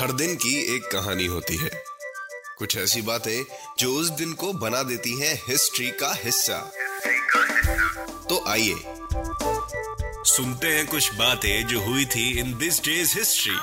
हर 0.00 0.12
दिन 0.12 0.34
की 0.34 0.76
एक 0.76 0.82
कहानी 0.82 1.26
होती 1.26 1.56
है। 1.56 1.70
कुछ 2.58 2.76
ऐसी 2.76 3.02
बातें 3.02 3.44
जो 3.78 3.92
उस 3.92 4.10
दिन 4.10 4.32
को 4.32 4.52
बना 4.52 4.82
देती 4.82 5.20
हैं 5.20 5.34
हिस्ट्री 5.48 5.90
का 5.90 6.12
हिस्सा। 6.24 6.58
तो 8.28 8.44
आइए 8.48 8.74
सुनते 10.24 10.66
हैं 10.66 10.86
कुछ 10.86 11.14
बातें 11.14 11.66
जो 11.66 11.80
हुई 11.80 12.04
थी 12.04 12.40
in 12.40 12.58
this 12.58 12.80
day's 12.84 13.18
history. 13.18 13.54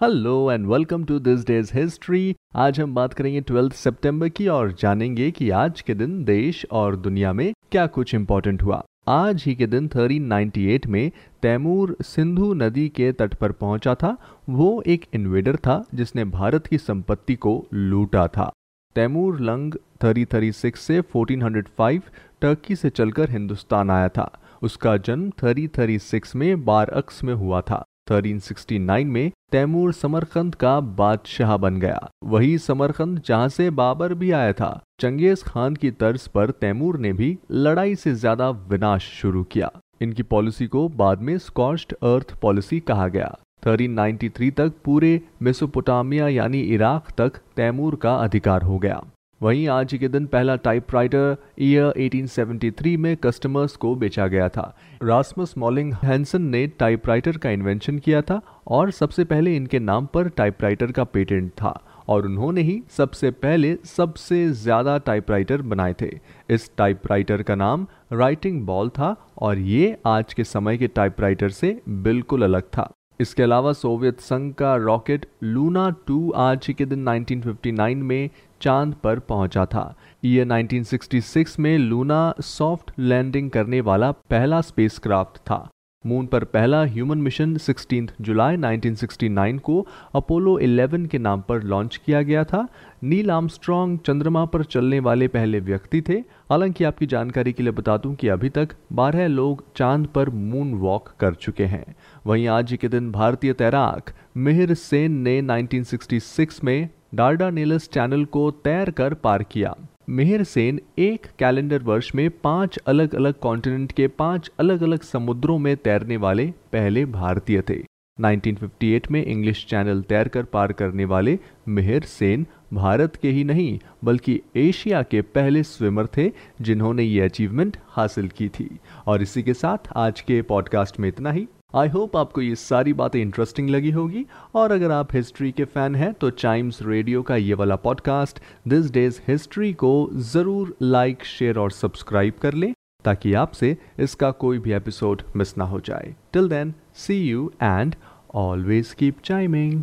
Hello 0.00 0.52
and 0.52 0.66
welcome 0.66 1.04
to 1.04 1.18
this 1.18 1.40
day's 1.40 1.70
history 1.74 2.36
आज 2.56 2.80
हम 2.80 2.94
बात 2.94 3.14
करेंगे 3.14 3.40
ट्वेल्थ 3.40 3.74
सितंबर 3.74 4.28
की 4.28 4.48
और 4.48 4.72
जानेंगे 4.72 5.30
कि 5.30 5.50
आज 5.50 5.80
के 5.80 5.94
दिन 5.94 6.24
देश 6.24 6.66
और 6.72 6.96
दुनिया 6.96 7.32
में 7.32 7.52
क्या 7.72 7.86
कुछ 7.86 8.14
इम्पोर्टेंट 8.14 8.62
हुआ। 8.62 8.84
आज 9.08 9.44
ही 9.46 9.54
के 9.54 9.66
दिन 9.66 9.88
1398 9.88 10.86
में 10.86 11.10
तैमूर 11.42 11.96
सिंधु 12.02 12.54
नदी 12.54 12.88
के 12.88 13.12
तट 13.12 13.34
पर 13.34 13.52
पहुँचा 13.52 13.94
था। 13.94 14.16
वो 14.48 14.82
एक 14.86 15.06
इन्वेडर 15.14 15.56
था 15.56 15.84
जिसने 15.94 16.24
भारत 16.24 16.66
की 16.66 16.78
संपत्ति 16.78 17.34
को 17.34 17.66
लूटा 17.74 18.26
था। 18.28 18.52
तैमूर 18.94 19.40
लंग 19.40 19.74
1336 20.00 20.76
से 20.76 21.00
1405 21.00 22.02
टर्की 22.40 22.76
से 22.76 22.90
चलकर 22.90 23.30
हिंदुस्तान 23.30 23.90
आया 23.90 24.08
था। 24.08 24.38
उसका 24.62 24.96
जन्म 24.96 25.30
1336 25.30 26.36
में 26.36 26.64
बारअक्स 26.64 27.24
में 27.24 27.34
हुआ 27.34 27.60
था। 27.60 27.84
1369 28.08 29.04
में 29.06 29.30
तैमूर 29.52 29.92
समरकंद 29.92 30.54
का 30.54 30.78
बादशाह 30.80 31.56
बन 31.56 31.80
गया। 31.80 32.08
वही 32.24 32.56
समरकंद 32.58 33.20
जहाँ 33.26 33.48
से 33.48 33.68
बाबर 33.72 34.14
भी 34.14 34.30
आया 34.32 34.52
था, 34.52 34.80
चंगेज 35.00 35.42
खान 35.42 35.74
की 35.74 35.90
तर्ज 35.92 36.26
पर 36.28 36.50
तैमूर 36.50 36.98
ने 36.98 37.12
भी 37.12 37.36
लड़ाई 37.52 37.94
से 37.94 38.14
ज़्यादा 38.14 38.50
विनाश 38.50 39.10
शुरू 39.12 39.42
किया। 39.44 39.70
इनकी 40.02 40.22
पॉलिसी 40.24 40.66
को 40.66 40.88
बाद 40.94 41.20
में 41.20 41.36
स्कॉस्ट 41.38 41.92
अर्थ 41.92 42.34
पॉलिसी 42.40 42.80
कहा 42.82 43.08
गया। 43.08 43.34
1393 43.62 44.50
तक 44.50 44.72
पूरे 44.84 45.20
मेसोपोटामिया 45.42 46.28
यानी 46.28 46.60
इराक 46.74 47.10
तक 47.18 47.40
तैमूर 47.56 47.96
का 47.96 48.14
अधिकार 48.14 48.62
हो 48.62 48.78
गया। 48.78 49.02
वहीं 49.40 49.66
आज 49.68 49.92
के 49.94 50.08
दिन 50.08 50.26
पहला 50.26 50.54
टाइपराइटर 50.56 51.36
ईयर 51.60 51.92
1873 52.00 52.96
में 52.96 53.16
कस्टमर्स 53.16 53.74
को 53.76 53.94
बेचा 53.94 54.26
गया 54.26 54.48
था। 54.48 54.62
रासमस 55.02 55.52
मॉलिंग 55.58 55.92
हैंसन 55.94 56.42
ने 56.42 56.66
टाइपराइटर 56.78 57.36
का 57.36 57.50
इन्वेंशन 57.50 57.98
किया 57.98 58.22
था 58.22 58.40
और 58.66 58.90
सबसे 58.90 59.24
पहले 59.24 59.54
इनके 59.56 59.78
नाम 59.78 60.06
पर 60.06 60.28
टाइपराइटर 60.28 60.92
का 60.92 61.04
पेटेंट 61.04 61.50
था 61.52 61.80
और 62.08 62.26
उन्होंने 62.26 62.62
ही 62.62 62.82
सबसे 62.90 63.30
पहले 63.30 63.76
सबसे 63.86 64.48
ज़्यादा 64.54 64.98
टाइपराइटर 64.98 65.62
बनाए 65.62 65.94
थे। 66.00 66.10
इस 66.50 66.70
टाइपराइटर 66.78 67.42
का 67.42 67.54
नाम 67.54 67.86
राइटिंग 68.12 68.66
बॉल 68.66 68.88
था 68.88 69.14
और 69.38 69.58
ये 69.58 69.96
आज 70.06 70.34
के 70.34 70.44
समय 70.44 70.78
के 70.78 70.86
टाइपराइटर 70.88 71.48
से 71.50 71.80
बिल्कुल 71.88 72.42
अलग 72.42 72.62
था। 72.68 72.90
इसके 73.20 73.42
अलावा 73.42 73.72
सोवियत 73.72 74.20
संघ 74.20 74.54
का 74.54 74.76
रॉकेट 74.76 75.26
लूना 75.42 75.88
टू 76.06 76.30
आज 76.30 76.66
के 76.78 76.84
दिन 76.84 77.08
1959 77.08 77.94
में 77.94 78.30
चाँद 78.60 78.94
पर 79.04 79.18
पहुँचा 79.18 79.66
था। 79.66 79.94
यह 80.24 80.44
1966 80.44 81.58
में 81.58 81.78
लूना 81.78 82.34
सॉफ्ट 82.40 82.90
लैंडिंग 82.98 83.50
करने 83.50 83.80
वाला 83.80 84.10
पहला 84.12 84.60
स्पेसक्राफ्ट 84.60 85.38
था। 85.38 85.68
मून 86.04 86.26
पर 86.26 86.44
पहला 86.44 86.82
ह्यूमन 86.84 87.18
मिशन 87.18 87.56
16 87.56 88.10
जुलाई 88.20 88.56
1969 88.56 89.58
को 89.58 89.86
अपोलो 90.14 90.58
11 90.60 91.06
के 91.06 91.18
नाम 91.18 91.40
पर 91.40 91.62
लॉन्च 91.62 91.96
किया 91.96 92.20
गया 92.22 92.44
था। 92.44 92.66
नील 93.04 93.30
आर्मस्ट्रॉन्ग 93.30 93.98
चंद्रमा 94.06 94.44
पर 94.44 94.64
चलने 94.64 95.00
वाले 95.00 95.28
पहले 95.28 95.60
व्यक्ति 95.60 96.02
थे। 96.08 96.18
हालाँकि 96.50 96.84
आपकी 96.84 97.06
जानकारी 97.06 97.52
के 97.52 97.62
लिए 97.62 97.72
बता 97.72 97.96
दूँ 97.96 98.14
कि 98.14 98.28
अभी 98.28 98.48
तक 98.48 98.76
12 98.92 99.26
लोग 99.26 99.64
चाँद 99.76 100.06
पर 100.06 100.30
मून 100.30 100.74
वॉक 100.74 101.08
कर 101.20 101.34
चुके 101.34 101.64
हैं। 101.64 101.84
वहीं 102.26 102.46
आज 102.48 102.76
के 102.80 102.88
दिन 102.88 103.10
भारतीय 103.12 103.52
तैराक 103.52 104.12
मिहिर 104.36 104.74
सेन 104.74 105.20
ने 105.20 105.40
1966 105.42 106.64
में 106.64 106.88
डार्डानेलस 107.14 107.88
चैनल 107.88 108.24
को 108.24 108.50
तैर 108.50 108.90
कर 108.90 109.14
पार 109.14 109.42
किया। 109.42 109.74
मिहिर 110.08 110.42
सेन 110.44 110.80
एक 110.98 111.26
कैलेंडर 111.38 111.82
वर्ष 111.82 112.14
में 112.14 112.30
पाँच 112.30 112.76
अलग 112.76 113.14
अलग 113.14 113.34
कॉन्टिनेंट 113.34 113.92
के 113.92 114.08
पाँच 114.08 114.50
अलग 114.58 114.82
अलग 114.82 115.02
समुद्रों 115.02 115.58
में 115.58 115.76
तैरने 115.76 116.16
वाले 116.16 116.46
पहले 116.72 117.04
भारतीय 117.04 117.62
थे। 117.62 117.78
1958 118.20 119.10
में 119.10 119.24
इंग्लिश 119.24 119.66
चैनल 119.66 120.02
तैरकर 120.02 120.42
पार 120.42 120.72
करने 120.72 121.04
वाले 121.04 121.38
मिहिर 121.68 122.02
सेन 122.02 122.46
भारत 122.72 123.16
के 123.16 123.30
ही 123.30 123.44
नहीं, 123.44 123.78
बल्कि 124.04 124.40
एशिया 124.56 125.02
के 125.02 125.22
पहले 125.22 125.62
स्विमर 125.62 126.06
थे 126.06 126.30
जिन्होंने 126.60 127.02
ये 127.02 127.20
अचीवमेंट 127.20 127.76
हासिल 127.86 128.28
की 128.28 128.48
थी। 128.48 128.78
और 129.06 129.22
इसी 129.22 129.42
के 129.42 129.54
साथ 129.54 129.92
आज 129.96 130.20
के 130.20 130.42
पॉडकास्ट 130.42 131.00
में 131.00 131.08
इतना 131.08 131.30
ही। 131.30 131.48
आई 131.74 131.88
होप 131.88 132.16
आपको 132.16 132.40
ये 132.40 132.54
सारी 132.56 132.92
बातें 132.92 133.20
इंटरेस्टिंग 133.20 133.70
लगी 133.70 133.90
होगी। 133.90 134.24
और 134.54 134.72
अगर 134.72 134.90
आप 134.90 135.14
हिस्ट्री 135.14 135.50
के 135.52 135.64
फ़ैन 135.64 135.94
हैं 135.94 136.12
तो 136.14 136.30
टाइम्स 136.32 136.78
रेडियो 136.82 137.22
का 137.22 137.36
ये 137.36 137.54
वाला 137.54 137.76
पॉडकास्ट 137.76 138.38
दिस 138.68 138.90
डेज़ 138.90 139.20
हिस्ट्री 139.28 139.72
को 139.72 139.90
ज़रूर 140.32 140.74
लाइक 140.82 141.24
शेयर 141.24 141.58
और 141.58 141.70
सब्सक्राइब 141.70 142.34
कर 142.42 142.54
लें, 142.54 142.72
ताकि 143.04 143.32
आपसे 143.34 143.76
इसका 143.98 144.30
कोई 144.30 144.58
भी 144.58 144.72
एपिसोड 144.72 145.22
मिस 145.36 145.56
ना 145.58 145.64
हो 145.64 145.80
जाए। 145.80 146.14
Till 146.32 146.48
then 146.48 146.72
see 146.96 147.18
you 147.20 147.50
and 147.62 147.94
always 148.34 148.92
keep 148.92 149.20
chiming 149.24 149.82